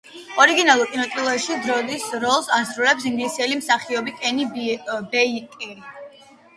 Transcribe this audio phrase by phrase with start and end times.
[0.43, 5.75] ორიგინალურ კინოტრილოგიაში დროიდის როლს ასრულებს ინგლისელი მსახიობი კენი ბეიკერი.